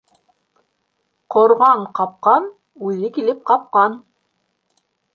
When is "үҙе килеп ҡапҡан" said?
2.91-4.03